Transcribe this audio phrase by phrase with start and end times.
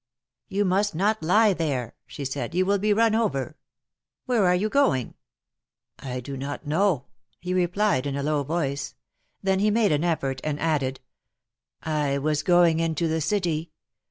[0.47, 2.55] You must not lie there," she said.
[2.55, 3.55] You will be run over.
[4.25, 5.13] Where are you going?"
[5.99, 7.05] I do not know,"
[7.39, 8.95] he replied, in a low voice.
[9.43, 11.01] Then he made an effort, and added:
[11.85, 13.73] was going into the city.